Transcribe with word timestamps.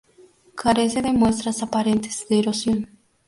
Carece 0.55 1.03
de 1.03 1.13
muestras 1.13 1.61
aparentes 1.61 2.27
de 2.27 2.39
erosión. 2.39 2.89